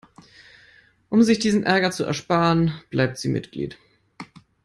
[1.09, 3.77] Um sich diesen Ärger zu ersparen, bleibt sie Mitglied.